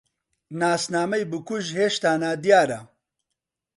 [0.59, 2.79] ناسنامەی بکوژ هێشتا نادیارە.